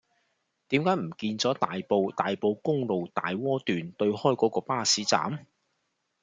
[0.69, 5.45] 點解唔見左大埔大埔公路大窩段對開嗰個巴士站